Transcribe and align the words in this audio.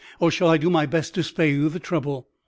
or 0.19 0.31
shall 0.31 0.47
I 0.47 0.57
do 0.57 0.71
my 0.71 0.87
best 0.87 1.13
to 1.13 1.21
spare 1.21 1.45
you 1.45 1.69
the 1.69 1.77
trouble?" 1.79 2.27